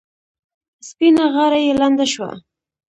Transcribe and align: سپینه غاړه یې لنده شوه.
سپینه 0.89 1.25
غاړه 1.33 1.59
یې 1.65 1.73
لنده 1.81 2.05
شوه. 2.13 2.31